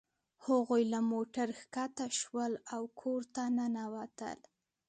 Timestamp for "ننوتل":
3.57-4.39